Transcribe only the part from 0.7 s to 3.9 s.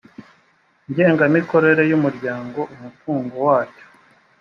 ngengamikorere y umuryango umutungo waryo